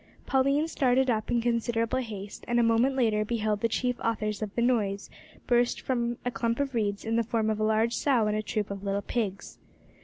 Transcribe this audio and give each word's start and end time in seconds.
Pauline 0.25 0.67
started 0.67 1.11
up 1.11 1.29
in 1.29 1.41
considerable 1.41 1.99
haste, 1.99 2.43
and 2.47 2.59
a 2.59 2.63
moment 2.63 2.95
later 2.95 3.23
beheld 3.23 3.61
the 3.61 3.67
chief 3.69 3.99
authors 3.99 4.41
of 4.41 4.55
the 4.55 4.61
noise 4.63 5.11
burst 5.45 5.79
from 5.79 6.17
the 6.23 6.31
clump 6.31 6.59
of 6.59 6.73
reeds 6.73 7.05
in 7.05 7.17
the 7.17 7.23
form 7.23 7.51
of 7.51 7.59
a 7.59 7.63
large 7.63 7.93
sow 7.93 8.25
and 8.25 8.35
a 8.35 8.41
troop 8.41 8.71
of 8.71 8.83
little 8.83 9.03
pigs. 9.03 9.59